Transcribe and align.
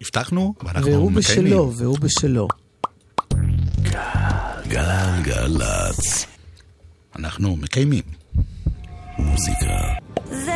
הבטחנו, 0.00 0.54
ואנחנו 0.64 0.90
והוא 0.90 1.12
מקיימים. 1.12 1.44
בשלו, 1.52 1.72
והוא 1.76 1.98
בשלו. 1.98 2.48
גלגלצ. 4.68 6.26
אנחנו 7.18 7.56
מקיימים. 7.56 8.02
מוזיקה. 9.18 9.78
זה 10.30 10.52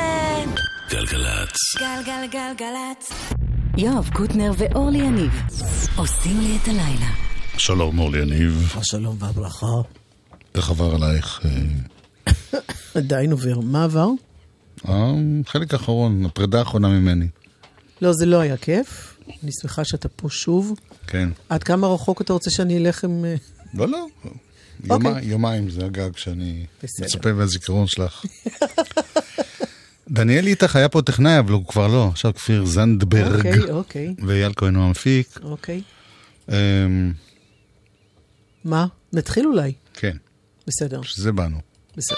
גלגלצ. 0.91 1.57
גלגלגלגלצ. 1.79 3.13
יואב 3.77 4.11
קוטנר 4.13 4.53
ואורלי 4.59 4.99
יניב 4.99 5.33
עושים 5.97 6.41
לי 6.41 6.59
את 6.63 6.69
הלילה. 6.69 7.11
שלום 7.59 7.99
אורלי 7.99 8.23
יניב, 8.23 8.73
השלום 8.77 9.17
והברכה. 9.19 9.67
איך 10.55 10.71
עבר 10.71 10.95
עלייך 10.95 11.41
אה, 11.45 12.59
עדיין 13.01 13.33
עובר. 13.33 13.61
מה 13.61 13.85
עבר? 13.85 14.09
החלק 14.85 15.73
האחרון, 15.75 16.25
הפרידה 16.25 16.59
האחרונה 16.59 16.89
ממני. 16.89 17.29
לא, 18.03 18.13
זה 18.13 18.27
לא 18.27 18.41
היה 18.41 18.57
כיף. 18.57 19.17
אני 19.43 19.51
שמחה 19.63 19.85
שאתה 19.85 20.09
פה 20.09 20.29
שוב. 20.31 20.79
כן. 21.07 21.29
עד 21.49 21.63
כמה 21.63 21.87
רחוק 21.87 22.21
אתה 22.23 22.33
רוצה 22.33 22.51
שאני 22.51 22.79
אלך 22.79 23.05
עם... 23.05 23.25
אה, 23.25 23.35
לא, 23.75 23.89
לא. 23.89 24.07
יומי- 24.85 25.23
יומיים 25.23 25.71
זה 25.71 25.85
הגג 25.87 26.17
שאני 26.17 26.67
בסדר. 26.83 27.07
מצפה 27.07 27.33
מהזיכרון 27.33 27.87
שלך. 27.87 28.25
דניאל 30.11 30.47
איתך 30.47 30.77
היה 30.77 30.89
פה 30.89 31.03
טכנאי, 31.03 31.39
אבל 31.39 31.53
הוא 31.53 31.67
כבר 31.67 31.87
לא. 31.87 32.09
עכשיו 32.09 32.35
כפיר 32.35 32.65
זנדברג. 32.65 33.37
אוקיי, 33.47 33.71
אוקיי, 33.71 34.15
ואייל 34.27 34.53
כהן 34.57 34.75
הוא 34.75 34.85
המפיק. 34.85 35.39
אוקיי. 35.43 35.83
אמ, 36.49 37.13
מה? 38.65 38.87
נתחיל 39.13 39.47
אולי. 39.47 39.73
כן, 39.95 40.17
בסדר, 40.67 41.03
שזה 41.03 41.33
באנו. 41.33 41.59
בסדר. 41.97 42.17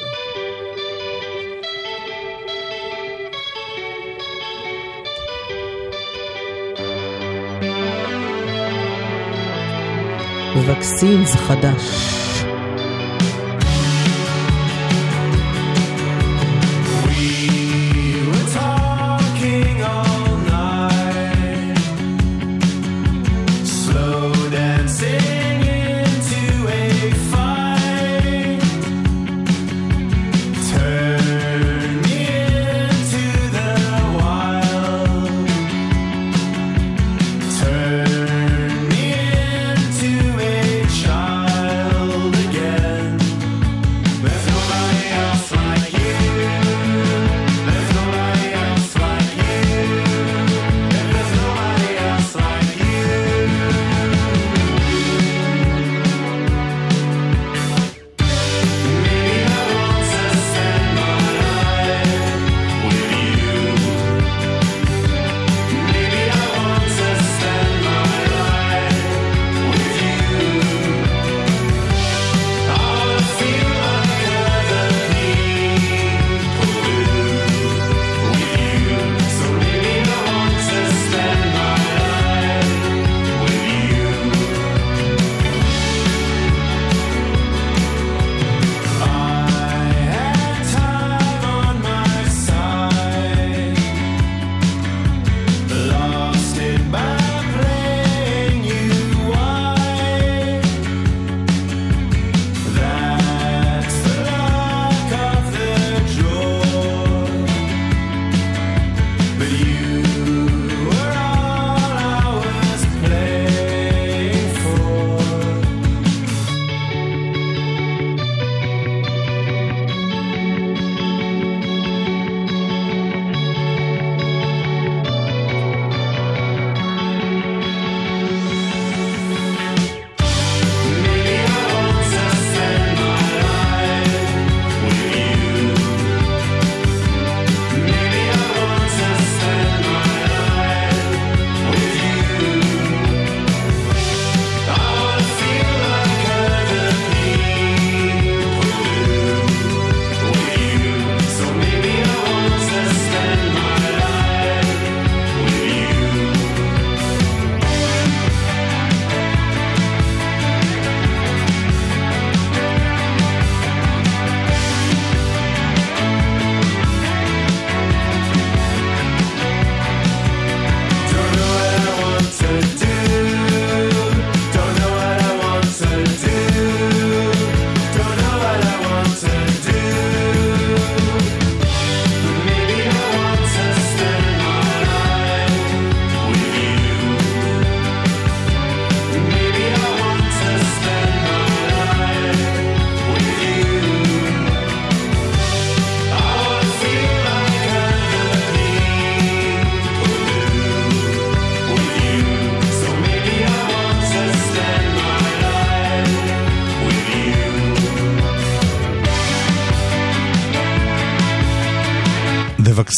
וקסין 10.56 11.24
חדש. 11.26 12.21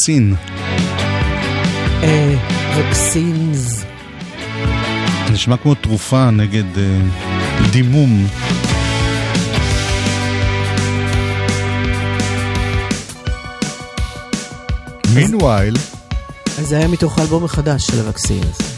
The 0.05 0.11
Vaccine. 0.11 0.37
אה, 2.03 2.35
וקסינס. 2.77 3.85
נשמע 5.33 5.57
כמו 5.57 5.75
תרופה 5.75 6.31
נגד 6.31 6.79
אה, 6.79 7.01
דימום. 7.71 8.27
מינווייל, 15.15 15.77
אז 16.59 16.69
זה 16.69 16.77
היה 16.77 16.89
מתוך 16.89 17.19
האלבום 17.19 17.45
החדש 17.45 17.87
של 17.87 17.99
הווקסינס. 17.99 18.74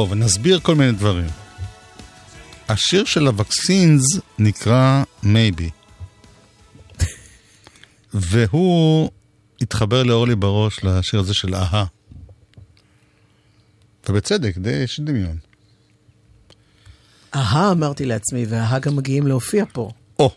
טוב, 0.00 0.14
נסביר 0.14 0.60
כל 0.60 0.74
מיני 0.74 0.92
דברים. 0.92 1.26
השיר 2.68 3.04
של 3.04 3.26
הווקסינס 3.26 4.02
נקרא 4.38 5.02
מייבי. 5.22 5.70
והוא 8.14 9.10
התחבר 9.60 10.02
לאורלי 10.02 10.34
בראש 10.34 10.84
לשיר 10.84 11.20
הזה 11.20 11.34
של 11.34 11.54
אהה. 11.54 11.84
ובצדק, 14.08 14.58
די 14.58 14.70
יש 14.70 15.00
דמיון. 15.00 15.36
אהה, 17.34 17.72
אמרתי 17.72 18.06
לעצמי, 18.06 18.46
והאהה 18.48 18.78
גם 18.78 18.96
מגיעים 18.96 19.26
להופיע 19.26 19.64
פה. 19.72 19.90
או. 20.18 20.30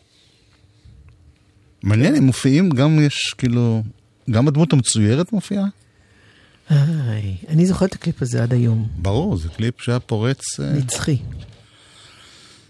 מעניין, 1.83 2.15
הם 2.15 2.23
מופיעים, 2.23 2.69
גם 2.69 2.99
יש 2.99 3.35
כאילו... 3.37 3.83
גם 4.31 4.47
הדמות 4.47 4.73
המצוירת 4.73 5.33
מופיעה? 5.33 5.65
איי, 6.71 7.35
אני 7.49 7.65
זוכרת 7.65 7.89
את 7.89 7.95
הקליפ 7.95 8.21
הזה 8.21 8.43
עד 8.43 8.53
היום. 8.53 8.87
ברור, 8.97 9.37
זה 9.37 9.49
קליפ 9.49 9.81
שהיה 9.81 9.99
פורץ. 9.99 10.59
אה, 10.59 10.73
נצחי. 10.73 11.17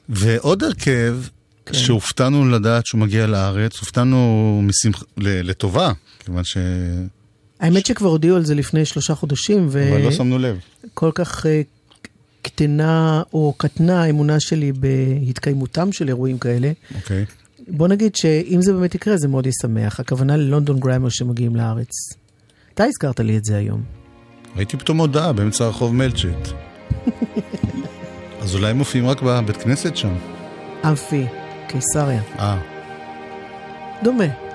ועוד 0.10 0.64
הרכב, 0.64 1.18
כן. 1.66 1.74
שהופתענו 1.74 2.50
לדעת 2.50 2.86
שהוא 2.86 3.02
מגיע 3.02 3.28
לארץ, 3.28 3.80
הופתענו 3.80 4.62
משמח... 4.64 5.04
לטובה, 5.18 5.92
כיוון 6.20 6.44
ש... 6.44 6.58
האמת 7.60 7.86
שכבר 7.86 8.10
הודיעו 8.10 8.36
על 8.36 8.46
זה 8.46 8.56
לפני 8.56 8.86
שלושה 8.86 9.16
חודשים, 9.16 9.66
אבל 9.68 10.02
לא 10.04 10.12
שמנו 10.12 10.40
לב. 10.40 10.58
וכל 10.86 11.12
כך 11.16 11.46
אה, 11.46 11.62
קטנה 12.42 13.22
או 13.34 13.54
קטנה 13.58 14.04
האמונה 14.04 14.40
שלי 14.40 14.72
בהתקיימותם 14.72 15.92
של 15.92 16.08
אירועים 16.08 16.38
כאלה. 16.38 16.72
אוקיי. 16.96 17.26
בוא 17.68 17.88
נגיד 17.88 18.16
שאם 18.16 18.62
זה 18.62 18.74
באמת 18.74 18.96
יקרה, 18.96 19.18
זה 19.18 19.28
מאוד 19.28 19.48
ישמח. 19.48 20.00
הכוונה 20.00 20.38
ל 20.38 20.44
London 20.44 20.80
Grammar 20.80 21.10
שמגיעים 21.10 21.56
לארץ. 21.56 21.90
אתה 22.74 22.84
הזכרת 22.84 23.20
לי 23.20 23.38
את 23.38 23.46
זה 23.46 23.58
היום. 23.58 23.82
ראיתי 24.56 24.78
פתאום 24.78 24.98
הודעה 24.98 25.34
באמצע 25.34 25.66
הרחוב 25.66 25.96
מלצ'ט. 25.96 26.50
אז 28.42 28.56
אולי 28.56 28.70
הם 28.70 28.78
מופיעים 28.78 29.08
רק 29.08 29.22
בבית 29.22 29.58
כנסת 29.58 29.96
שם? 29.96 30.14
אמפי, 30.86 31.26
קיסריה. 31.68 32.22
אה. 32.40 32.60
דומה. 34.04 34.53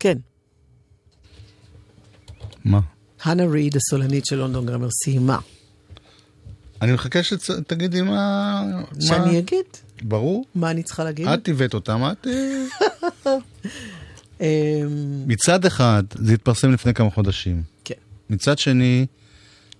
כן, 0.00 0.18
מה? 2.64 2.80
הנה 3.22 3.44
ריד, 3.46 3.76
הסולנית 3.76 4.26
של 4.26 4.36
לונדון 4.36 4.66
גרמר, 4.66 4.88
סיימה. 5.04 5.38
אני 6.82 6.92
מחכה 6.92 7.22
שתגידי 7.22 8.02
מה... 8.02 8.10
מה- 8.72 9.00
שאני 9.00 9.38
אגיד? 9.38 9.64
ברור. 10.02 10.44
מה 10.54 10.70
אני 10.70 10.82
צריכה 10.82 11.04
להגיד? 11.04 11.28
את 11.28 11.48
הבאת 11.48 11.74
אותם, 11.74 12.00
את... 12.12 12.26
אה, 12.26 12.64
אמ, 14.40 14.46
מצד 15.26 15.64
אחד, 15.64 16.02
זה 16.14 16.34
התפרסם 16.34 16.72
לפני 16.72 16.94
כמה 16.94 17.10
חודשים. 17.10 17.62
כן, 17.84 17.94
מצד 18.30 18.58
שני, 18.58 19.06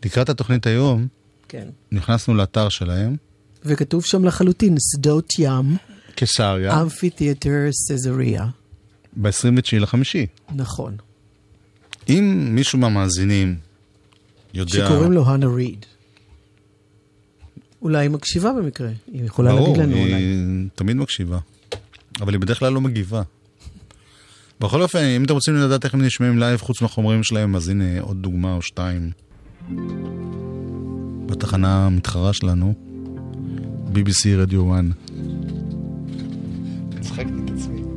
לקראת 0.05 0.29
התוכנית 0.29 0.67
היום, 0.67 1.07
כן. 1.49 1.69
נכנסנו 1.93 2.35
לאתר 2.35 2.69
שלהם, 2.69 3.17
וכתוב 3.65 4.05
שם 4.05 4.25
לחלוטין, 4.25 4.77
שדות 4.93 5.33
ים, 5.39 5.77
קיסריה, 6.15 6.81
אמפיתיאטר 6.81 7.69
Caesarea. 7.73 8.47
ב-29 9.23 9.79
לחמישי. 9.81 10.27
נכון. 10.55 10.97
אם 12.09 12.49
מישהו 12.51 12.79
מהמאזינים 12.79 13.57
יודע... 14.55 14.73
שקוראים 14.73 15.13
לו 15.13 15.27
חנה 15.27 15.47
ריד. 15.47 15.87
אולי 17.83 17.99
היא 17.99 18.11
מקשיבה 18.11 18.53
במקרה, 18.53 18.91
היא 19.13 19.25
יכולה 19.25 19.51
ברור, 19.53 19.69
להגיד 19.69 19.83
לנו 19.83 19.97
אולי. 19.97 20.15
היא 20.15 20.69
תמיד 20.75 20.97
מקשיבה. 20.97 21.39
אבל 22.21 22.33
היא 22.33 22.41
בדרך 22.41 22.59
כלל 22.59 22.73
לא 22.73 22.81
מגיבה. 22.81 23.23
בכל 24.61 24.83
אופן, 24.83 24.99
אם 24.99 25.25
אתם 25.25 25.35
רוצים 25.35 25.55
לדעת 25.55 25.85
איך 25.85 25.95
הם 25.95 26.03
נשמעים 26.03 26.39
live 26.39 26.61
חוץ 26.61 26.83
מהחומרים 26.83 27.25
שלהם, 27.25 27.57
אז 27.57 27.69
הנה 27.69 28.01
עוד 28.01 28.23
דוגמה 28.23 28.55
או 28.55 28.63
שתיים. 28.63 29.11
בתחנה 31.27 31.87
המתחרה 31.87 32.33
שלנו, 32.33 32.75
BBC 33.93 34.29
רדיו 34.37 34.75
1. 34.75 34.85
הצחקתי 36.97 37.33
את 37.45 37.51
עצמי. 37.51 37.88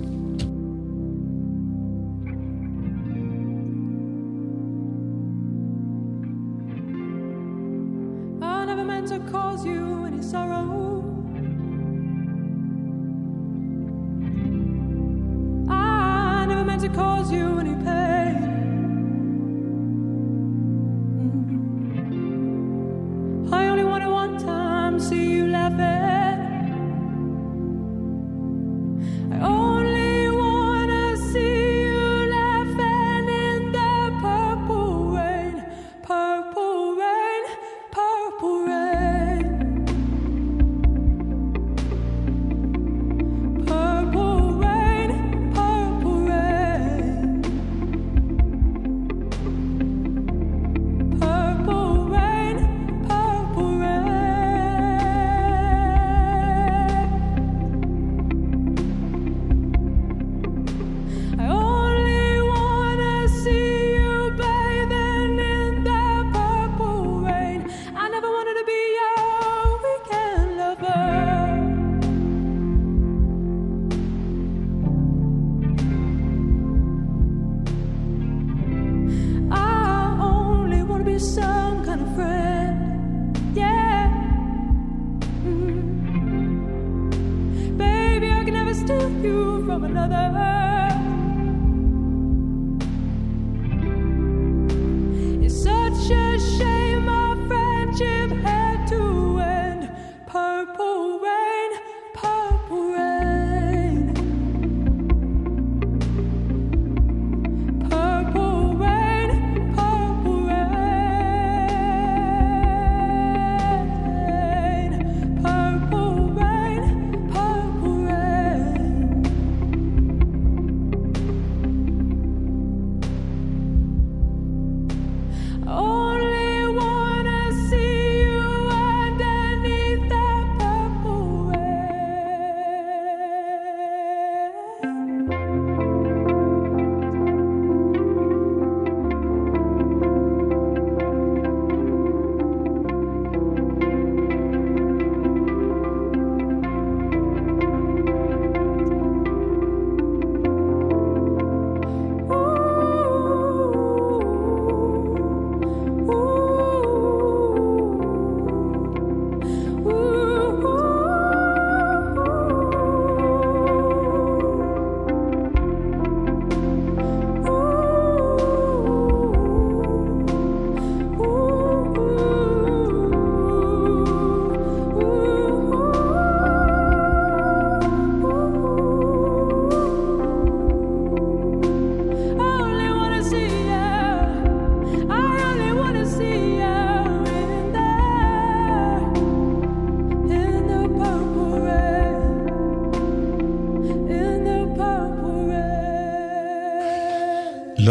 Another. 90.07 90.60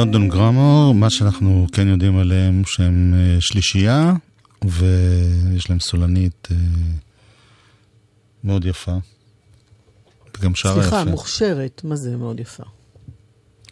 לונדון 0.01 0.29
גרמור, 0.29 0.95
מה 0.95 1.11
שאנחנו 1.11 1.67
כן 1.73 1.89
יודעים 1.89 2.19
עליהם 2.19 2.63
שהם 2.67 3.15
אה, 3.17 3.41
שלישייה, 3.41 4.13
ויש 4.65 5.71
להם 5.71 5.81
סולנית 5.81 6.49
אה, 6.51 6.57
מאוד 8.45 8.65
יפה. 8.65 8.93
וגם 10.39 10.55
שרה 10.55 10.75
סליחה, 10.83 11.01
יפה. 11.01 11.11
מוכשרת, 11.11 11.81
מה 11.85 11.97
זה 11.97 12.17
מאוד 12.17 12.41
יפה. 12.41 12.63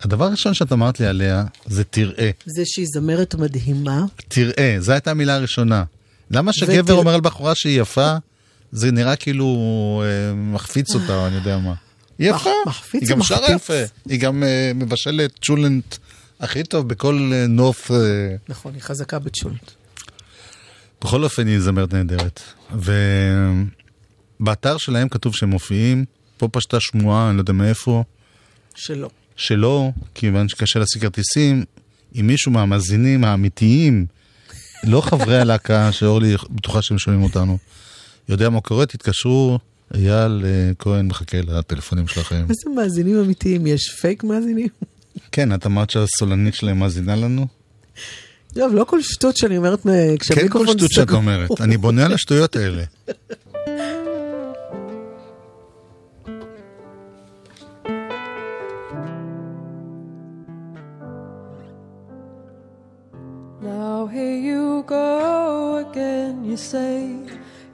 הדבר 0.01 0.25
הראשון 0.25 0.55
שאת 0.55 0.73
אמרת 0.73 1.01
לי 1.01 1.07
עליה 1.07 1.45
זה 1.67 1.85
תראה. 1.85 2.31
זה 2.47 2.63
שהיא 2.67 2.87
זמרת 2.95 3.35
מדהימה, 3.35 4.05
תראה, 4.29 4.77
זו 4.79 4.93
הייתה 4.93 5.11
המילה 5.11 5.35
הראשונה. 5.35 5.85
למה 6.31 6.53
שגבר 6.53 6.81
ותראה- 6.85 6.99
אומר 6.99 7.15
על 7.15 7.21
בחורה 7.21 7.53
שהיא 7.55 7.81
יפה, 7.81 8.17
זה 8.73 8.93
נראה 8.93 9.17
כאילו 9.17 9.47
אה, 10.05 10.35
מחפיץ 10.35 10.95
אותה, 10.95 11.17
או 11.17 11.27
אני 11.27 11.35
יודע 11.37 11.59
מה. 11.59 11.75
היא 12.19 12.31
יפה, 12.31 12.51
היא 12.93 13.09
גם 13.09 13.23
שרה 13.23 13.39
ומחפיץ. 13.39 13.63
יפה, 13.63 13.83
היא 14.09 14.21
גם 14.21 14.43
אה, 14.43 14.73
מבשלת 14.75 15.31
צ'ולנט 15.43 15.97
הכי 16.41 16.65
טוב 16.65 16.89
בכל 16.89 17.31
אה, 17.33 17.47
נוף. 17.47 17.91
אה, 17.91 17.97
נכון, 18.49 18.75
היא 18.75 18.83
חזקה 18.83 19.19
בצ'ולט. 19.19 19.73
בכל 21.01 21.25
אופן 21.25 21.47
היא 21.47 21.61
זמרת 21.61 21.95
נהדרת. 21.95 22.41
ובאתר 24.41 24.77
שלהם 24.77 25.09
כתוב 25.09 25.35
שהם 25.35 25.51
מופיעים, 25.51 26.05
פה 26.37 26.49
פשטה 26.49 26.81
שמועה, 26.81 27.29
אני 27.29 27.37
לא 27.37 27.43
יודע 27.43 27.53
מאיפה, 27.53 28.05
שלא. 28.75 29.11
שלא, 29.37 29.91
כיוון 30.15 30.49
שקשה 30.49 30.79
להשיג 30.79 31.03
כרטיסים, 31.03 31.65
אם 32.21 32.27
מישהו 32.27 32.53
מהמאזינים 32.53 33.25
האמיתיים, 33.25 34.07
לא 34.85 35.01
חברי 35.01 35.41
הלהקה, 35.41 35.93
שאורלי 35.97 36.37
בטוחה 36.51 36.83
שהם 36.83 36.99
שומעים 36.99 37.23
אותנו, 37.23 37.59
יודע 38.29 38.51
מה 38.51 38.61
קורה, 38.61 38.87
תתקשרו, 38.87 39.59
אייל 39.95 40.45
אה, 40.45 40.71
כהן 40.79 41.07
מחכה 41.07 41.39
לטלפונים 41.41 42.09
שלכם. 42.09 42.41
איזה 42.41 42.71
מאזינים 42.77 43.21
אמיתיים, 43.21 43.67
יש 43.67 43.91
פייק 44.01 44.25
מאזינים? 44.25 44.69
כן, 45.33 45.55
את 45.55 45.67
אמרת 45.67 45.91
שהסולנית 45.91 46.55
שלהם 46.55 46.79
מאזינה 46.79 47.17
לנו? 47.17 47.47
טוב, 48.55 48.75
לא 48.75 48.85
כל 48.85 49.03
שטות 49.03 49.37
שאני 49.37 49.57
אומרת 49.57 49.87
מ- 49.87 49.91
כן, 49.91 50.17
כל 50.19 50.25
כשהמיקרופון 50.35 50.79
שטות 50.79 50.91
שאת 50.93 51.05
סגור. 51.09 51.17
אומרת. 51.17 51.61
אני 51.61 51.77
בונה 51.77 52.05
על 52.07 52.13
השטויות 52.13 52.57
האלה. 52.57 52.83
Now 63.61 64.07
here 64.07 64.39
you 64.49 64.85
go 64.87 65.77
again. 65.87 66.45
You 66.45 66.57
say 66.57 66.99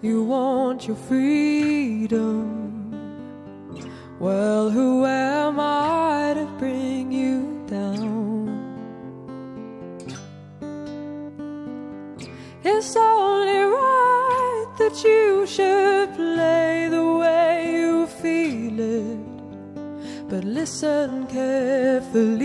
You 0.02 0.22
want 0.35 0.87
your 0.88 0.96
freedom. 1.09 2.42
Well, 4.20 4.64
who 4.70 4.83
that 14.94 15.09
you 15.09 15.46
should 15.46 16.14
play 16.14 16.88
the 16.88 17.04
way 17.04 17.72
you 17.74 18.07
feel 18.07 18.78
it. 18.78 19.18
But 20.28 20.44
listen 20.44 21.26
carefully 21.26 22.44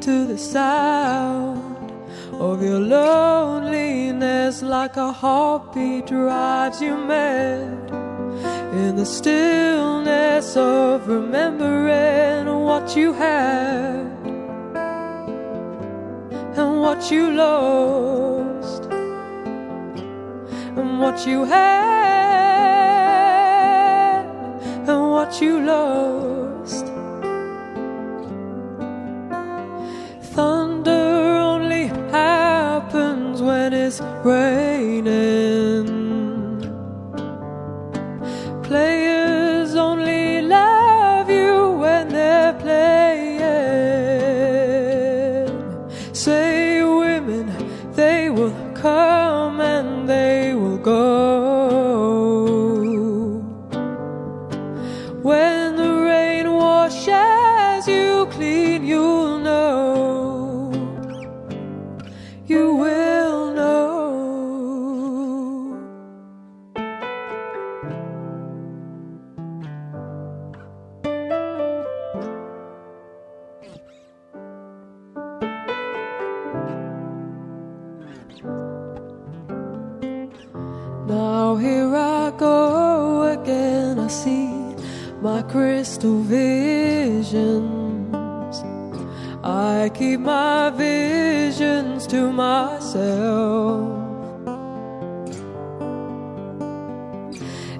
to 0.00 0.26
the 0.26 0.36
sound 0.38 1.92
of 2.34 2.62
your 2.62 2.80
loneliness, 2.80 4.62
like 4.62 4.96
a 4.96 5.12
heartbeat 5.12 6.06
drives 6.06 6.82
you 6.82 6.96
mad. 6.96 7.90
In 8.74 8.96
the 8.96 9.06
stillness 9.06 10.56
of 10.56 11.08
remembering 11.08 12.46
what 12.64 12.96
you 12.96 13.12
had 13.12 14.04
and 16.56 16.80
what 16.80 17.10
you 17.10 17.30
lost 17.30 18.43
what 20.98 21.26
you 21.26 21.44
had 21.44 21.64
and 24.88 25.10
what 25.10 25.40
you 25.40 25.60
lost. 25.60 26.86
Thunder 30.34 31.36
only 31.50 31.86
happens 32.10 33.42
when 33.42 33.72
it's 33.72 34.00
raining. 34.24 34.73
Here 81.56 81.94
I 81.94 82.32
go 82.36 83.22
again. 83.22 83.98
I 83.98 84.08
see 84.08 84.48
my 85.20 85.42
crystal 85.42 86.20
visions. 86.20 88.14
I 89.42 89.90
keep 89.94 90.20
my 90.20 90.70
visions 90.70 92.06
to 92.08 92.32
myself. 92.32 94.04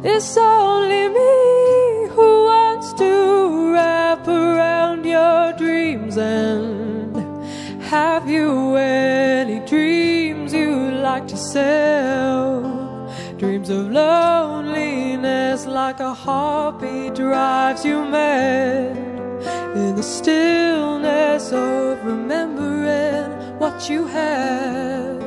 It's 0.02 0.36
only 0.36 1.08
me 1.08 2.08
who 2.14 2.44
wants 2.44 2.92
to 2.94 3.72
wrap 3.72 4.28
around 4.28 5.04
your 5.06 5.52
dreams 5.54 6.18
and 6.18 7.16
have 7.84 8.28
you 8.28 8.76
any 8.76 9.60
dreams 9.66 10.52
you 10.52 10.90
like 10.90 11.26
to 11.28 11.36
sell? 11.38 12.53
Dreams 13.64 13.80
of 13.80 13.92
loneliness 13.92 15.64
like 15.64 16.00
a 16.00 16.12
heartbeat 16.12 17.14
drives 17.14 17.82
you 17.82 18.04
mad. 18.04 18.94
In 19.74 19.96
the 19.96 20.02
stillness 20.02 21.50
of 21.50 22.04
remembering 22.04 23.58
what 23.58 23.88
you 23.88 24.06
had 24.06 25.22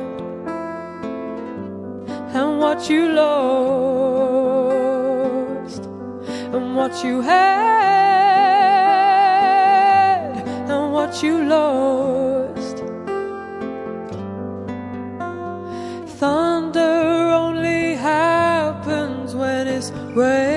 and 2.32 2.60
what 2.60 2.88
you 2.88 3.08
lost 3.08 3.48
and 6.54 6.76
what 6.76 7.02
you 7.04 7.20
had 7.22 7.42
and 10.68 10.92
what 10.92 11.22
you 11.24 11.42
lost. 11.42 12.27
Where 20.18 20.47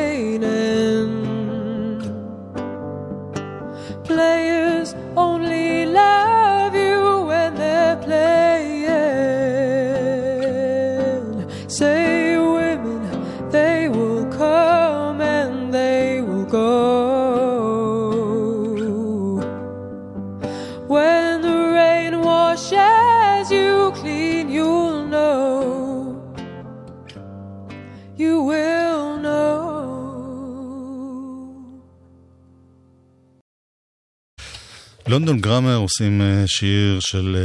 London 35.11 35.41
Grammar 35.41 35.75
עושים 35.75 36.21
אה, 36.21 36.43
שיר 36.47 36.99
של 36.99 37.37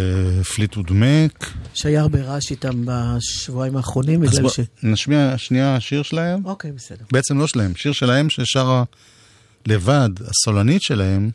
Fleetwood 0.55 0.87
Mac. 0.91 1.51
שהיה 1.75 2.01
הרבה 2.01 2.23
רעש 2.23 2.51
איתם 2.51 2.85
בשבועיים 2.85 3.77
האחרונים, 3.77 4.21
בגלל 4.21 4.43
בוא 4.43 4.51
ש... 4.51 4.61
נשמיע 4.83 5.39
שנייה 5.39 5.81
שיר 5.81 6.03
שלהם. 6.03 6.47
אוקיי, 6.47 6.73
בסדר. 6.73 7.05
בעצם 7.13 7.39
לא 7.39 7.47
שלהם, 7.47 7.75
שיר 7.77 7.93
שלהם 7.93 8.31
ששרה 8.31 8.85
לבד, 9.67 10.09
הסולנית 10.21 10.83
שלהם, 10.83 11.31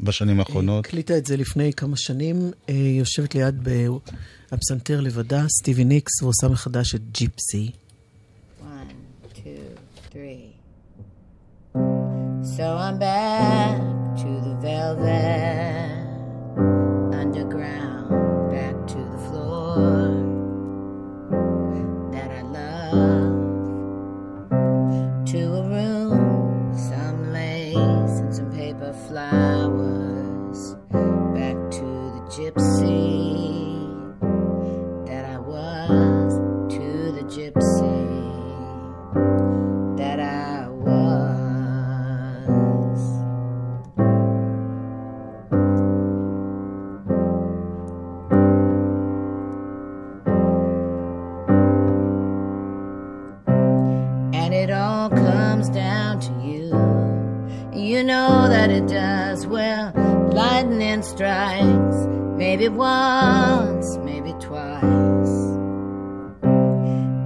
בשנים 0.00 0.40
האחרונות. 0.40 0.86
הקליטה 0.86 1.18
את 1.18 1.26
זה 1.26 1.36
לפני 1.36 1.72
כמה 1.72 1.96
שנים, 1.96 2.50
אה, 2.68 2.74
יושבת 2.74 3.34
ליד 3.34 3.68
הפסנתר 4.52 5.00
לבדה, 5.00 5.44
סטיבי 5.48 5.84
ניקס, 5.84 6.22
ועושה 6.22 6.48
מחדש 6.48 6.94
את 6.94 7.00
Gypsy. 7.12 7.70
One, 8.60 8.64
two, 9.34 9.48
three. 10.12 10.56
So 12.56 12.66
I'm 12.86 12.98
back 12.98 13.85
there. 14.94 15.75
Maybe 62.56 62.68
once, 62.70 63.98
maybe 63.98 64.32
twice 64.40 65.36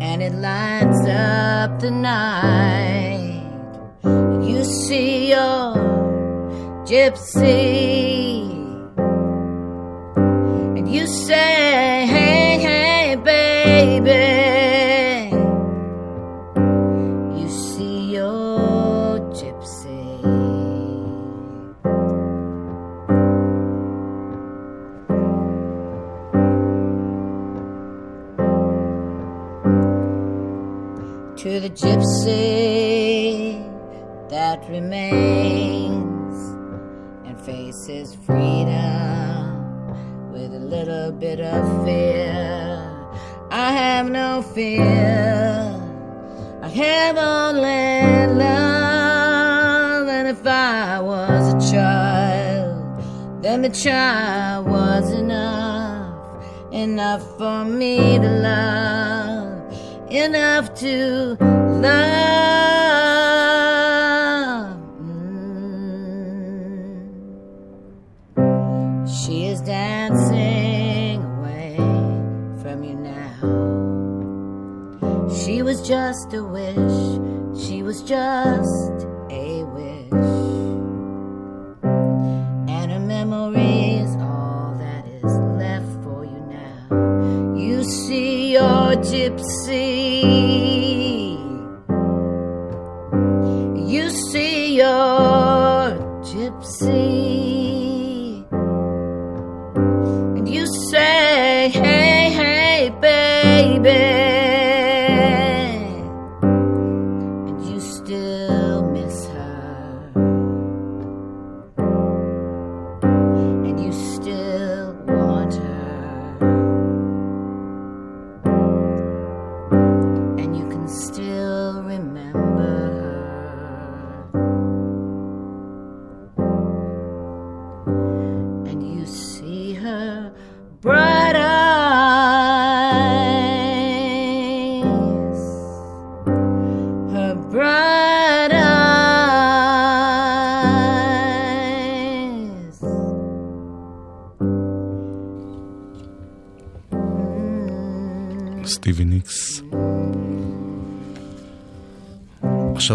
and 0.03 0.21
it 0.21 0.33
lights 0.35 1.07
up 1.07 1.79
the 1.79 1.89
night. 1.89 3.47
You 4.43 4.65
see 4.65 5.31
your 5.31 5.77
gypsy, 6.85 7.80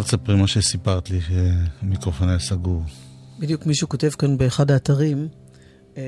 תספרי 0.06 0.36
מה 0.36 0.48
שסיפרת 0.48 1.10
לי, 1.10 1.20
שהמיקרופון 1.22 2.30
היה 2.30 2.40
סגור. 2.40 2.84
בדיוק 3.40 3.66
מישהו 3.66 3.90
כותב 3.90 4.10
כאן 4.10 4.38
באחד 4.38 4.72
האתרים, 4.72 5.28
אה, 5.98 6.04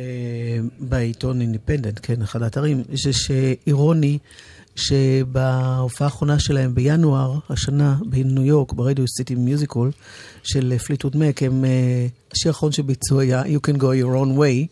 בעיתון 0.80 1.42
Independent, 1.42 2.00
כן, 2.04 2.22
אחד 2.22 2.44
האתרים, 2.44 2.84
יש 2.90 3.32
אירוני 3.68 4.18
שבהופעה 4.76 6.08
האחרונה 6.08 6.40
שלהם 6.40 6.76
בינואר 6.76 7.40
השנה 7.50 7.96
בניו 8.10 8.44
יורק, 8.44 8.74
ב 8.74 8.79
Radio 8.79 9.06
City 9.08 9.36
Music 9.36 9.67
Hall 9.67 9.92
של 10.44 10.78
Fleetwood 10.78 11.18
Mac, 11.18 11.44
הם, 11.44 11.66
אה, 11.66 12.08
השיר 12.32 12.52
האחרון 12.52 12.72
שביצעו 12.72 13.20
היה 13.20 13.44
You 13.44 13.70
can 13.70 13.78
go 13.78 13.84
your 14.04 14.16
own 14.24 14.40
way, 14.40 14.68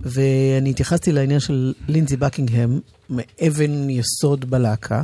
ואני 0.00 0.70
התייחסתי 0.70 1.12
לעניין 1.12 1.40
של 1.40 1.74
לינזי 1.88 2.16
בקינגהם, 2.16 2.80
מאבן 3.10 3.90
יסוד 3.90 4.50
בלהקה, 4.50 5.02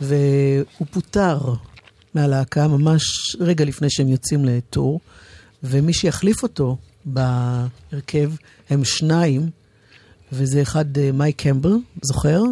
והוא 0.00 0.86
פוטר 0.90 1.38
מהלהקה 2.14 2.68
ממש 2.68 3.02
רגע 3.40 3.64
לפני 3.64 3.90
שהם 3.90 4.08
יוצאים 4.08 4.44
לטור, 4.44 5.00
ומי 5.62 5.92
שיחליף 5.92 6.42
אותו 6.42 6.76
בהרכב 7.04 8.32
הם 8.70 8.84
שניים, 8.84 9.50
וזה 10.32 10.62
אחד 10.62 10.98
אה, 10.98 11.12
מייק 11.12 11.42
קמבל, 11.42 11.76
זוכר? 12.02 12.42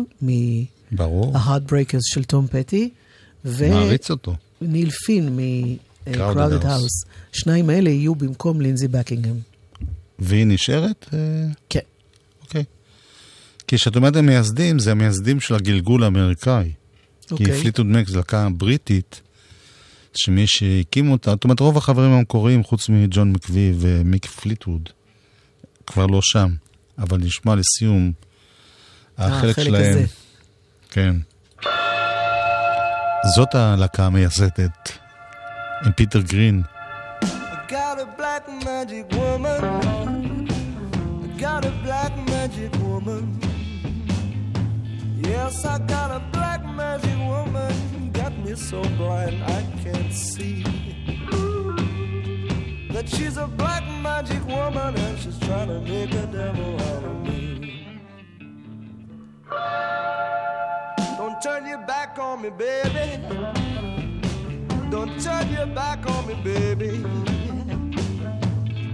ברור, 0.93 1.33
מה-Heartbreakers 1.33 2.03
של 2.03 2.25
תום 2.25 2.47
פטי, 2.47 2.91
מעריץ 3.45 4.11
אותו. 4.11 4.35
וניל 4.63 4.91
פין 4.91 5.37
מ-Crowded 5.37 6.63
House. 6.63 6.65
House. 6.65 7.09
שניים 7.33 7.71
האלה 7.71 7.91
יהיו 7.91 8.15
במקום 8.15 8.61
לינזי 8.61 8.89
בקינגהם. 8.89 9.39
והיא 10.19 10.47
נשארת? 10.47 11.07
אה, 11.13 11.19
כן. 11.69 11.81
אוקיי. 12.43 12.65
כי 13.67 13.77
כשאת 13.77 13.97
אומרת 13.97 14.17
המייסדים, 14.17 14.79
זה 14.79 14.91
המייסדים 14.91 15.41
של 15.41 15.55
הגלגול 15.55 16.05
האמריקאי. 16.05 16.73
כי 17.27 17.33
אוקיי. 17.33 17.61
Fleetwood 17.61 17.87
Mac 17.87 18.09
זו 18.09 18.17
להקה 18.17 18.49
בריטית, 18.57 19.21
שמי 20.15 20.45
שהקים 20.47 21.11
אותה, 21.11 21.31
זאת 21.31 21.45
אומרת 21.45 21.61
רוב 21.61 21.77
החברים 21.77 22.11
המקוריים, 22.11 22.65
חוץ 22.65 22.89
מג'ון 22.89 23.33
מקווי 23.33 23.73
ומיק 23.79 24.27
פליטווד, 24.27 24.89
כבר 25.87 26.07
לא 26.07 26.21
שם. 26.23 26.49
אבל 26.99 27.19
נשמע 27.19 27.55
לסיום, 27.55 28.13
החלק 29.19 29.51
החלק 29.51 29.65
שלהם, 29.65 29.91
הזה. 29.91 30.05
כן. 30.91 31.17
זאת 33.35 33.55
הלהקה 33.55 34.07
המייסדת, 34.07 34.99
עם 35.85 35.93
פיטר 35.93 36.21
גרין. 36.21 36.63
Yes, 45.29 45.65
I 45.65 45.79
got 45.93 46.11
a 46.19 46.21
black 46.35 46.63
magic 46.79 47.19
woman. 47.31 47.98
Got 48.29 48.45
me 48.45 48.55
so 48.57 48.83
blind 48.99 49.43
I 49.43 49.63
can't 49.83 50.13
see. 50.13 50.63
That 52.93 53.09
she's 53.09 53.39
a 53.39 53.47
black 53.47 53.83
magic 54.03 54.47
woman 54.47 54.95
and 54.95 55.19
she's 55.19 55.39
trying 55.39 55.69
to 55.69 55.81
make 55.81 56.13
a 56.13 56.27
devil 56.27 56.75
out 56.75 57.05
of 57.05 57.23
me. 57.23 58.03
Don't 61.17 61.41
turn 61.41 61.65
your 61.65 61.79
back 61.87 62.19
on 62.19 62.43
me, 62.43 62.51
baby. 62.51 63.19
Don't 64.91 65.19
turn 65.23 65.51
your 65.51 65.67
back 65.67 66.07
on 66.11 66.27
me, 66.27 66.35
baby. 66.45 67.03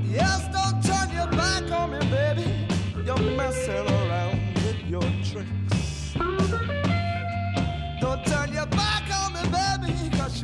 Yes, 0.04 0.46
don't 0.52 0.80
turn 0.80 1.10
your 1.10 1.26
back 1.32 1.68
on 1.72 1.90
me, 1.90 1.98
baby. 2.08 2.68
You're 3.04 3.36
messing 3.36 3.88
around 3.98 4.38
with 4.62 4.78
your 4.86 5.02
tricks. 5.24 6.14
Don't 8.00 8.24
turn 8.26 8.52
your 8.52 8.66
back 8.66 8.93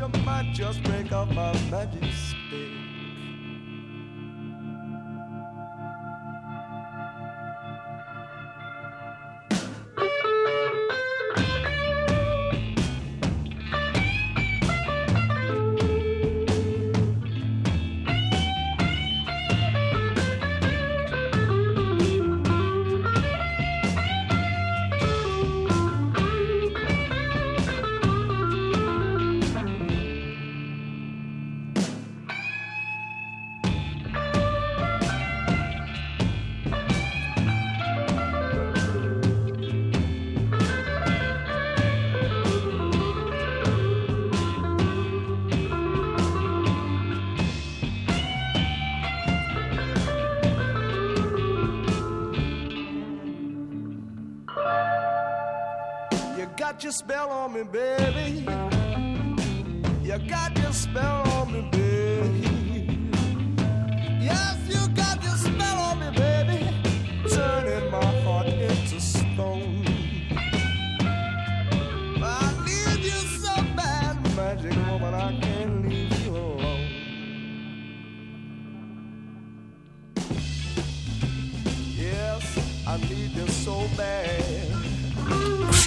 your 0.01 0.09
mind, 0.25 0.55
just 0.55 0.83
break 0.85 1.13
off 1.13 1.29
my 1.35 1.53
magic 1.71 2.03
got 56.81 56.85
your 56.85 56.93
spell 56.93 57.31
on 57.31 57.53
me, 57.53 57.62
baby. 57.62 58.47
You 60.03 60.19
got 60.31 60.57
your 60.62 60.73
spell 60.73 61.29
on 61.29 61.53
me, 61.53 61.69
baby. 61.71 63.11
Yes, 64.19 64.57
you 64.66 64.88
got 64.95 65.23
your 65.23 65.37
spell 65.37 65.79
on 65.79 66.01
me, 66.01 66.11
baby. 66.16 66.64
Turning 67.29 67.90
my 67.90 68.21
heart 68.23 68.47
into 68.47 68.99
stone. 68.99 69.85
I 72.23 72.51
need 72.64 73.05
you 73.05 73.21
so 73.45 73.55
bad, 73.77 74.16
magic 74.35 74.75
woman, 74.87 75.12
I 75.12 75.38
can't 75.38 75.87
leave 75.87 76.25
you 76.25 76.31
alone. 76.31 76.88
Yes, 81.95 82.87
I 82.87 82.97
need 82.97 83.33
you 83.33 83.49
so 83.49 83.87
bad. 83.99 84.61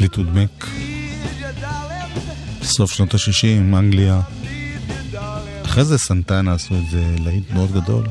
Tudo 0.09 0.23
bem? 0.25 0.52
סוף 2.75 2.91
שנות 2.91 3.13
ה-60, 3.13 3.77
אנגליה. 3.77 4.21
אחרי 5.65 5.85
זה 5.85 5.97
סנטנה 5.97 6.53
עשו 6.53 6.75
את 6.75 6.89
זה 6.91 7.15
להיט 7.19 7.51
מאוד 7.51 7.71
גדול. 7.71 8.07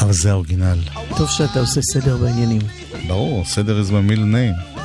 אבל 0.00 0.12
זה 0.12 0.30
האורגינל. 0.30 0.78
טוב 1.16 1.30
שאתה 1.30 1.60
עושה 1.60 1.80
סדר 1.82 2.16
בעניינים. 2.16 2.60
ברור, 3.06 3.44
סדר 3.44 3.82
is 3.82 3.90
my 3.90 4.10
middle 4.12 4.34
name. 4.34 4.78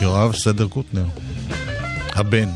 יואב 0.00 0.34
סדר 0.34 0.68
קוטנר. 0.68 1.04
הבן. 2.14 2.48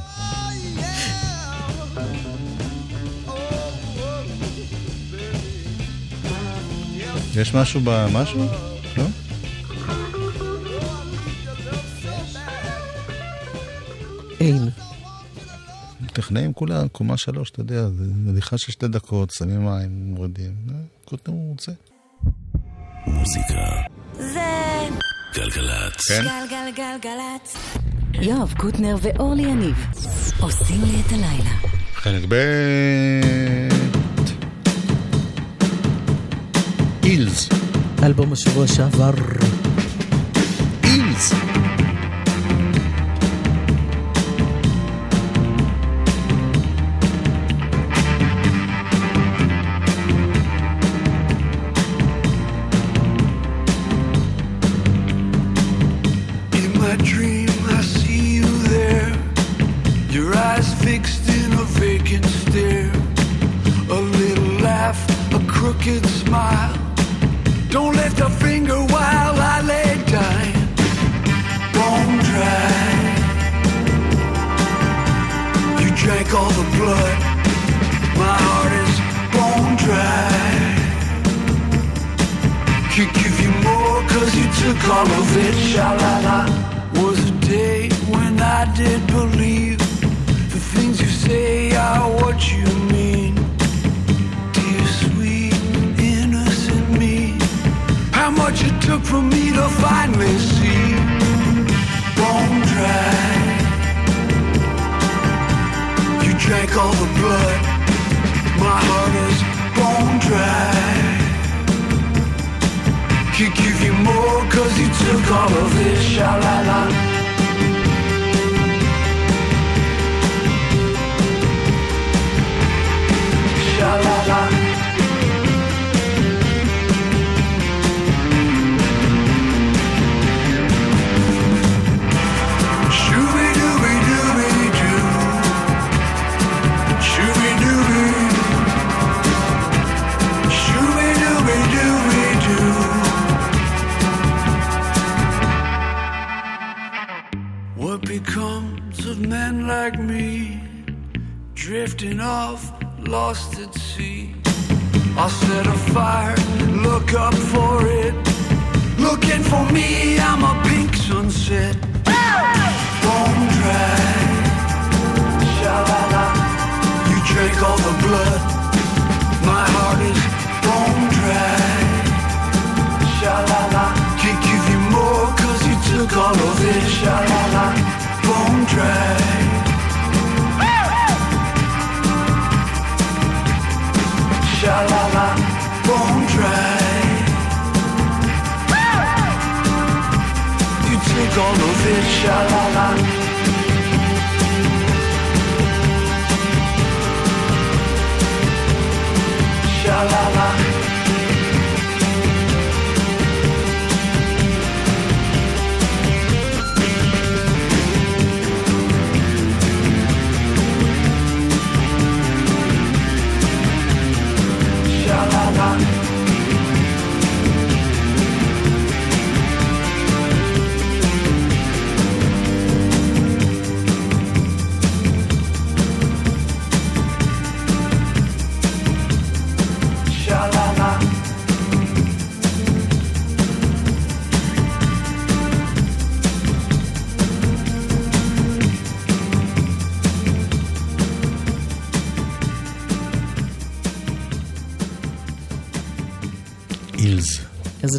יש 7.36 7.54
משהו 7.54 7.80
במשהו? 7.84 8.46
אין. 14.40 14.68
טכנאים 16.12 16.52
כולם, 16.52 16.88
קומה 16.88 17.16
שלוש, 17.16 17.50
אתה 17.50 17.60
יודע, 17.60 17.88
זה 17.88 18.04
הליכה 18.28 18.58
של 18.58 18.72
שתי 18.72 18.88
דקות, 18.88 19.30
שמים 19.30 19.64
מים, 19.64 20.14
מורידים. 20.14 20.54
אה, 20.68 20.74
קוטנר 21.04 21.34
הוא 21.34 21.50
רוצה. 21.50 21.72
מוזיקה. 23.06 23.54
זה 24.18 24.40
גלגלצ. 25.34 26.08
כן? 26.08 26.22
גלגלגלגלצ. 26.22 27.56
יואב 28.14 28.54
קוטנר 28.58 28.96
ואורלי 29.02 29.42
יניב 29.42 29.86
עושים 30.40 30.82
לי 30.84 31.00
את 31.06 31.12
הלילה. 31.12 31.50
חלק 31.94 32.22
ב' 32.28 32.34
אילס. 37.04 37.48
אלבום 38.02 38.32
השבוע 38.32 38.66
שעבר. 38.66 39.10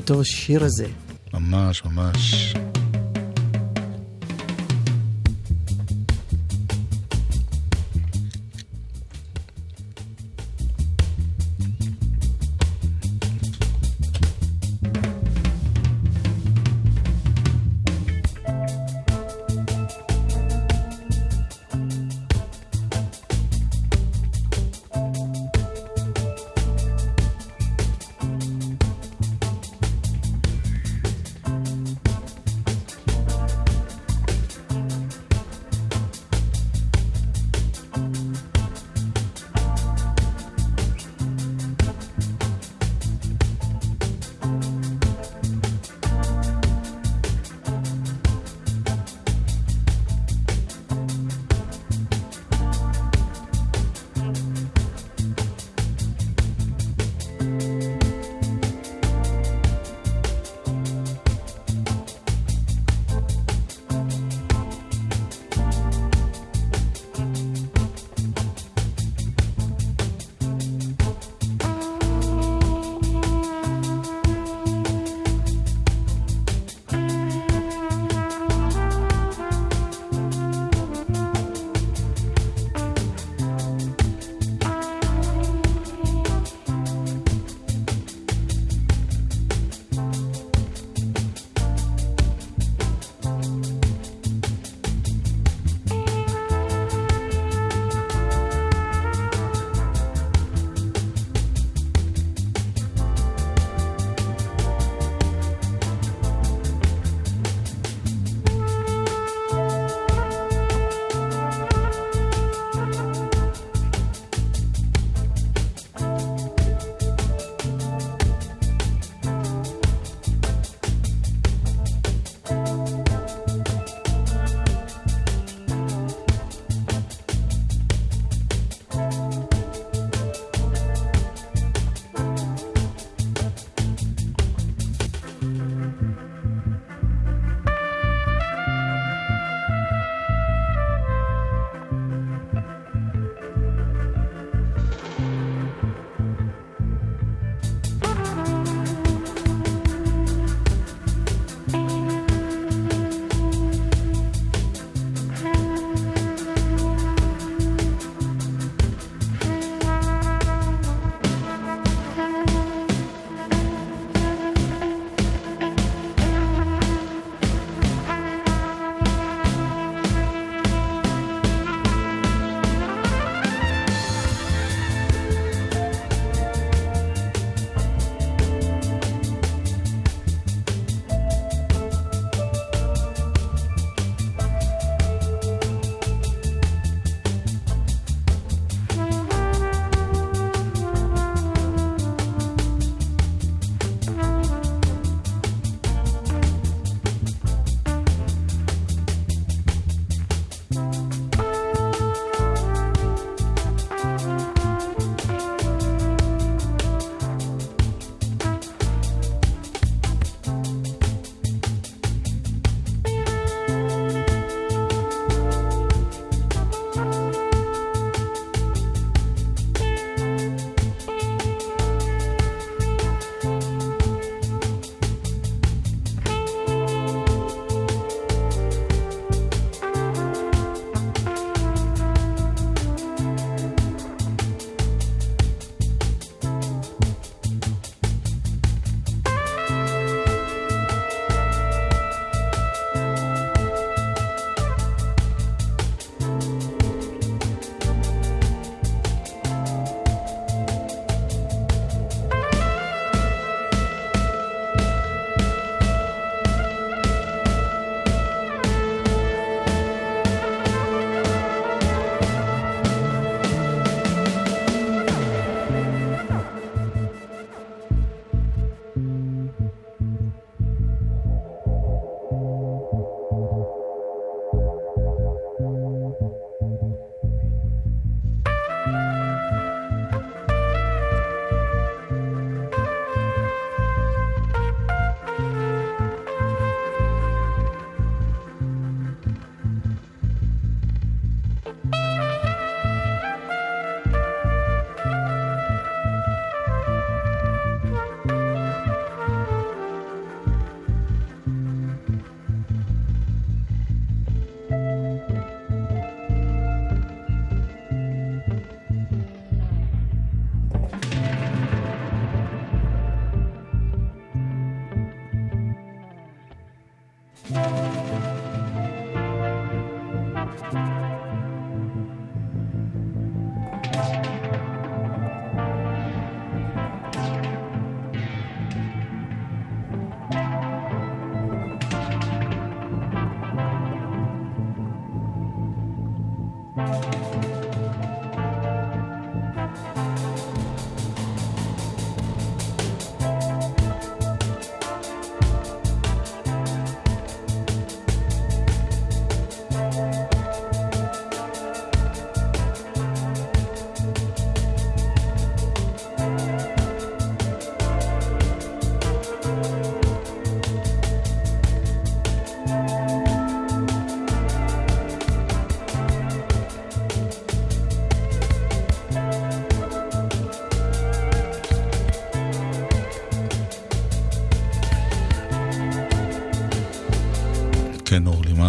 טוב 0.05 0.21
השיר 0.21 0.63
הזה. 0.63 0.87
ממש, 1.33 1.85
ממש. 1.85 2.53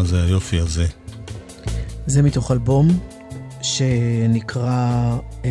מה 0.03 0.09
זה 0.09 0.23
היופי 0.23 0.59
הזה? 0.59 0.87
זה 2.07 2.23
מתוך 2.23 2.51
אלבום 2.51 2.89
שנקרא, 3.63 5.17
אה, 5.45 5.51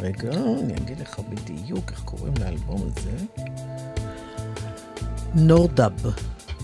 רגע, 0.00 0.30
אני 0.30 0.74
אגיד 0.76 1.00
לך 1.00 1.20
בדיוק 1.28 1.90
איך 1.92 2.00
קוראים 2.00 2.34
לאלבום 2.40 2.90
הזה. 2.90 3.10
Nordub. 5.34 5.92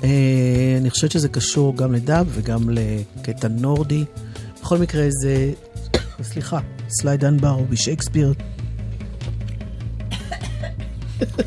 אה, 0.05 0.77
אני 0.81 0.91
חושבת 0.91 1.11
שזה 1.11 1.29
קשור 1.29 1.77
גם 1.77 1.93
ל 1.93 2.01
dub 2.01 2.27
וגם 2.31 2.69
לקטע 2.69 3.49
נורדי. 3.49 4.05
בכל 4.61 4.79
מקרה 4.79 5.07
זה, 5.23 5.53
סליחה, 6.23 6.61
סליי 6.89 7.25
דנבר 7.25 7.57
ושייקספיר, 7.57 8.35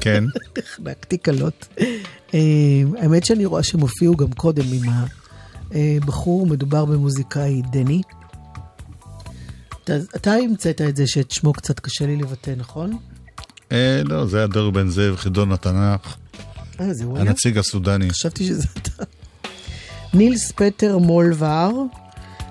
כן. 0.02 0.24
החנקתי 0.58 1.18
קלות. 1.18 1.68
אה, 2.34 2.82
האמת 2.98 3.26
שאני 3.26 3.46
רואה 3.46 3.64
שהם 3.64 3.82
הופיעו 3.82 4.16
גם 4.16 4.32
קודם 4.32 4.64
עם 4.74 4.90
הבחור, 5.72 6.48
מדובר 6.48 6.86
במוזיקאי 6.86 7.62
דני. 7.72 8.02
אתה, 9.84 9.94
אתה 10.16 10.34
המצאת 10.34 10.82
את 10.82 10.96
זה 10.96 11.08
שאת 11.08 11.32
שמו 11.32 11.54
קצת 11.54 11.80
קשה 11.80 12.06
לי 12.06 12.16
לבטא, 12.16 12.54
נכון? 12.58 12.98
אה, 13.72 14.02
לא, 14.06 14.26
זה 14.26 14.38
היה 14.38 14.48
דור 14.48 14.72
בן 14.72 14.90
זאב, 14.90 15.16
חידון 15.16 15.52
התנ"ך, 15.52 16.16
אה, 16.80 16.94
זה 16.94 17.04
הוא 17.04 17.18
היה? 17.18 17.30
הנציג 17.30 17.58
הסודני. 17.58 18.10
חשבתי 18.10 18.48
שזה 18.48 18.68
אתה. 18.78 19.04
נילס 20.14 20.52
פטר 20.52 20.98
מולבר, 20.98 21.70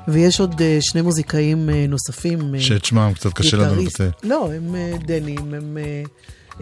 ויש 0.08 0.40
עוד 0.40 0.60
אה, 0.60 0.78
שני 0.80 1.00
מוזיקאים 1.02 1.70
אה, 1.70 1.86
נוספים. 1.88 2.54
אה, 2.54 2.60
שאת 2.60 2.84
שמם 2.84 3.12
קצת 3.14 3.32
קשה 3.32 3.56
לנו. 3.56 3.82
לבטא. 3.82 4.08
לא, 4.22 4.52
הם 4.52 4.74
אה, 4.74 4.92
דנים, 5.06 5.54
הם... 5.54 5.78
אה, 5.80 6.02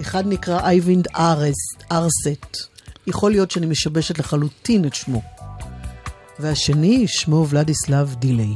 אחד 0.01 0.27
נקרא 0.27 0.61
אייווינד 0.61 1.07
ארס, 1.17 1.55
ארסט. 1.93 2.57
יכול 3.07 3.31
להיות 3.31 3.51
שאני 3.51 3.67
משבשת 3.67 4.19
לחלוטין 4.19 4.85
את 4.85 4.95
שמו. 4.95 5.23
והשני, 6.39 7.09
שמו 7.09 7.47
ולדיסלב 7.51 8.15
דיליי. 8.19 8.55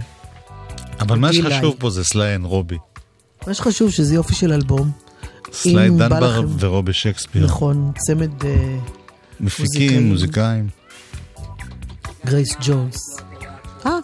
אבל 1.01 1.19
מה. 1.19 1.33
שחשוב 1.33 1.75
פה 1.79 1.91
זה 1.91 2.05
Sly 2.05 2.25
and 2.25 2.45
Robbie. 2.45 2.79
מה 3.47 3.55
שחשוב 3.55 3.91
שזה 3.91 4.15
יופי 4.15 4.35
של 4.35 4.53
אלבום. 4.53 4.91
בא 5.99 6.09
דנבר 6.09 6.39
לכם- 6.41 6.49
ורובי 6.59 6.93
שייקספיר. 6.93 7.45
נכון, 7.45 7.93
צמד 7.99 8.45
אה, 8.45 8.79
מפיקים, 9.41 10.09
מוזיקאים. 10.09 10.69
גרייס 12.27 12.57
ג'ונס. 12.61 12.97
אה, 13.87 13.99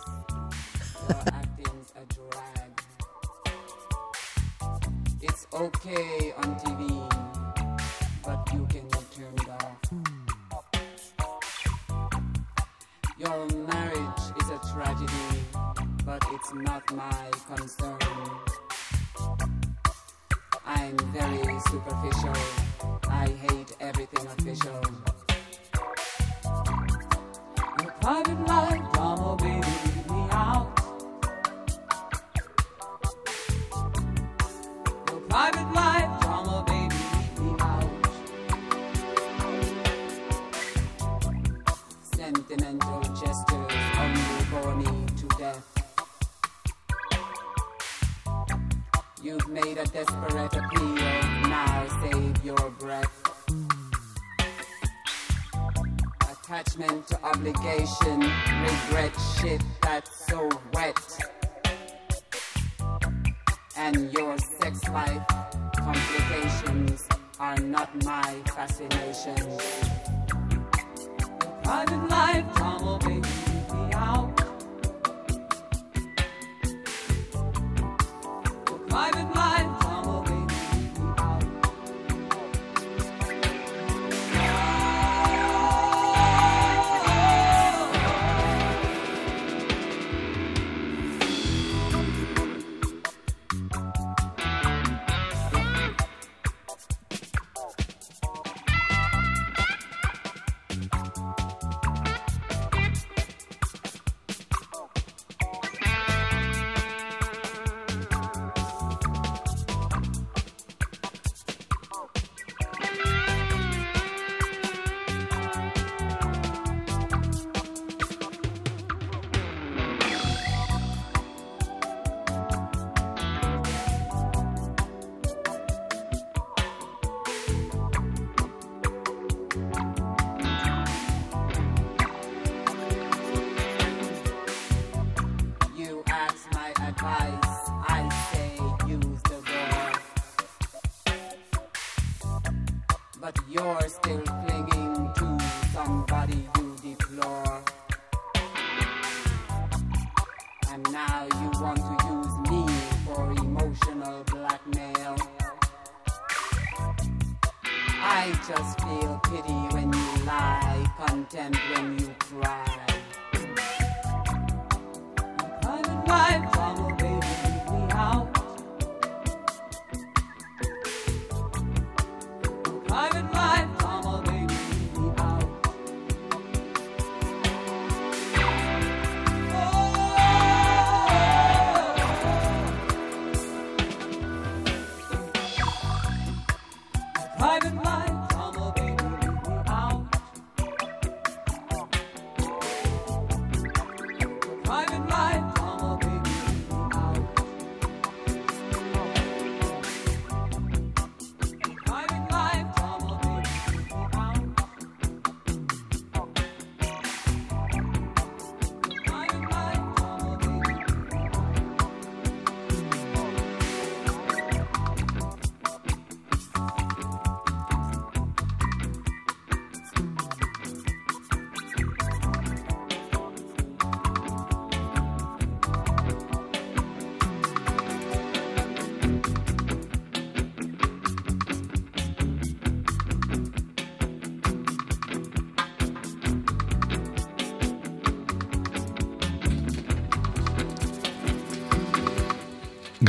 It's 5.22 5.46
okay 5.52 6.32
it's 16.42 16.54
not 16.54 16.82
my 16.92 17.30
concern. 17.54 17.98
I'm 20.66 20.96
very 21.12 21.60
superficial. 21.60 22.71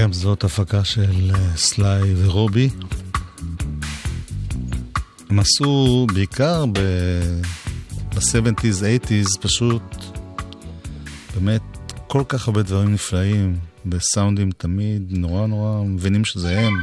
גם 0.04 0.14
זאת 0.14 0.44
הפקה 0.44 0.84
של 0.84 1.32
אה, 1.36 1.58
סליי 1.58 2.14
ורובי. 2.16 2.70
הם 5.30 5.40
עשו 5.40 6.08
בעיקר 6.14 6.66
ב-70's, 6.66 8.20
80's, 8.20 9.40
פשוט 9.42 9.82
באמת 11.34 11.62
כל 12.08 12.24
כך 12.28 12.48
הרבה 12.48 12.64
דברים 12.64 12.94
נפלאים, 12.94 13.58
בסאונדים 13.86 14.52
תמיד 14.52 15.04
נורא 15.10 15.48
נורא 15.48 15.84
מבינים 15.84 16.26
שזה 16.26 16.60
הם. 16.60 16.74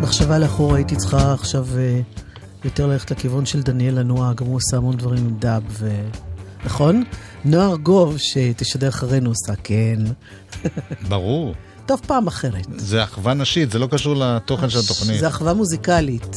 מחשבה 0.00 0.38
לאחור 0.38 0.74
הייתי 0.74 0.96
צריכה 0.96 1.32
עכשיו 1.32 1.66
אה, 1.76 2.00
יותר 2.64 2.86
ללכת 2.86 3.10
לכיוון 3.10 3.46
של 3.46 3.62
דניאל 3.62 3.98
לנוע, 3.98 4.32
גם 4.32 4.46
הוא 4.46 4.58
עשה 4.58 4.76
המון 4.76 4.96
דברים 4.96 5.26
עם 5.26 5.38
דאב, 5.38 5.62
ו... 5.68 6.08
נכון? 6.64 7.04
נוער 7.48 7.76
גוב 7.76 8.16
שתשדר 8.18 8.88
אחרינו 8.88 9.30
עושה 9.30 9.52
כן. 9.64 9.98
ברור. 11.08 11.54
טוב, 11.86 12.00
פעם 12.06 12.26
אחרת. 12.26 12.66
זה 12.76 13.04
אחווה 13.04 13.34
נשית, 13.34 13.70
זה 13.70 13.78
לא 13.78 13.88
קשור 13.90 14.16
לתוכן 14.16 14.70
של 14.70 14.78
התוכנית. 14.78 15.20
זה 15.20 15.28
אחווה 15.28 15.54
מוזיקלית. 15.54 16.36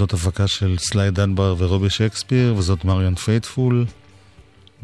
זאת 0.00 0.12
הפקה 0.12 0.46
של 0.46 0.76
סליי 0.78 1.10
דנבר 1.10 1.54
ורובי 1.58 1.90
שייקספיר, 1.90 2.54
וזאת 2.56 2.84
מריאן 2.84 3.14
פייטפול, 3.14 3.86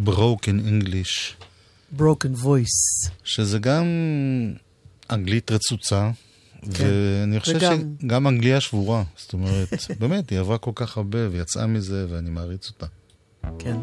Broken 0.05 0.59
English. 0.69 1.45
Broken 1.99 2.45
Voice. 2.45 3.11
שזה 3.25 3.59
גם 3.59 3.85
אנגלית 5.11 5.51
רצוצה, 5.51 6.11
כן. 6.75 6.85
ואני 6.85 7.41
חושב 7.41 7.57
וגם... 7.57 7.95
שגם 8.03 8.27
אנגליה 8.27 8.61
שבורה. 8.61 9.03
זאת 9.17 9.33
אומרת, 9.33 9.69
באמת, 10.01 10.31
היא 10.31 10.39
עברה 10.39 10.59
כל 10.59 10.73
כך 10.75 10.97
הרבה 10.97 11.19
ויצאה 11.31 11.67
מזה, 11.67 12.07
ואני 12.11 12.31
מעריץ 12.31 12.69
אותה. 12.69 12.87
כן, 13.59 13.77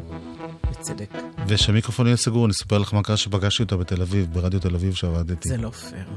בצדק. 0.71 1.13
ושהמיקרופון 1.47 2.07
יהיה 2.07 2.17
סגור, 2.17 2.45
אני 2.45 2.51
אספר 2.51 2.77
לך 2.77 2.93
מה 2.93 3.03
קרה 3.03 3.17
שפגשתי 3.17 3.63
אותה 3.63 3.77
בתל 3.77 4.01
אביב, 4.01 4.33
ברדיו 4.33 4.59
תל 4.59 4.75
אביב 4.75 4.93
שעבדתי. 4.93 5.49
זה 5.49 5.57
לא 5.57 5.69
פייר. 5.69 6.07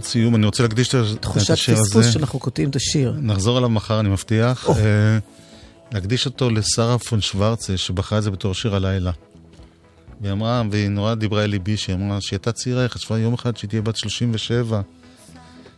תחושת 0.00 0.12
סיום, 0.12 0.34
אני 0.34 0.46
רוצה 0.46 0.62
להקדיש 0.62 0.88
את 0.88 0.94
ה- 0.94 1.02
את 1.14 1.22
תחושת 1.22 1.50
השיר 1.50 1.74
פספוס 1.76 1.96
הזה. 1.96 2.12
שאנחנו 2.12 2.40
כותבים 2.40 2.70
את 2.70 2.76
השיר. 2.76 3.14
נחזור 3.20 3.58
אליו 3.58 3.68
מחר, 3.68 4.00
אני 4.00 4.08
מבטיח. 4.08 4.68
או. 4.68 4.72
אה, 4.74 5.18
להקדיש 5.92 6.26
אותו 6.26 6.50
לשרה 6.50 6.98
פון 6.98 7.20
שוורצה, 7.20 7.76
שבחרה 7.76 8.18
את 8.18 8.22
זה 8.22 8.30
בתור 8.30 8.54
שיר 8.54 8.74
הלילה. 8.76 9.10
והיא 10.20 10.32
אמרה, 10.32 10.62
והיא 10.70 10.88
נורא 10.88 11.14
דיברה 11.14 11.44
אל 11.44 11.50
ליבי, 11.50 11.76
שהיא 11.76 11.96
אמרה 11.96 12.18
שהיא 12.20 12.36
הייתה 12.36 12.52
צעירה, 12.52 12.80
היא 12.82 12.88
חשבה 12.88 13.18
יום 13.18 13.34
אחד 13.34 13.56
שהיא 13.56 13.68
תהיה 13.68 13.82
בת 13.82 13.96
37. 13.96 14.80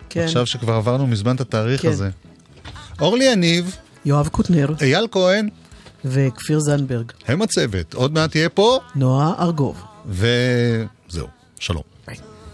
כן. 0.09 0.21
עכשיו 0.21 0.47
שכבר 0.47 0.73
עברנו 0.73 1.07
מזמן 1.07 1.35
את 1.37 1.41
התאריך 1.41 1.83
כן. 1.83 1.89
הזה. 1.89 2.11
אורלי 3.01 3.25
יניב, 3.25 3.77
יואב 4.05 4.29
קוטנר 4.29 4.69
אייל 4.83 5.07
כהן, 5.11 5.49
וכפיר 6.05 6.59
זנדברג. 6.61 7.13
הם 7.29 7.43
הצוות. 7.43 7.95
עוד 7.95 8.13
מעט 8.13 8.31
תהיה 8.31 8.49
פה, 8.49 8.79
נועה 8.95 9.33
ארגוב. 9.39 9.83
וזהו, 10.09 11.27
שלום. 11.59 11.83